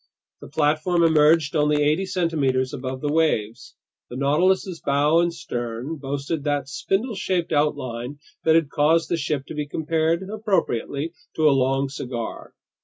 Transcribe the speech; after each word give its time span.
The 0.39 0.47
platform 0.49 1.03
emerged 1.03 1.55
only 1.55 1.83
eighty 1.83 2.07
centimeters 2.07 2.73
above 2.73 3.01
the 3.01 3.13
waves. 3.13 3.75
The 4.09 4.15
Nautilus's 4.15 4.81
bow 4.81 5.19
and 5.19 5.31
stern 5.31 5.97
boasted 5.97 6.43
that 6.43 6.67
spindle 6.67 7.13
shaped 7.13 7.51
outline 7.51 8.17
that 8.43 8.55
had 8.55 8.71
caused 8.71 9.09
the 9.09 9.15
ship 9.17 9.45
to 9.45 9.53
be 9.53 9.67
compared 9.67 10.27
appropriately 10.27 11.13
to 11.35 11.47
a 11.47 11.51
long 11.53 11.87
cigar. 11.87 12.55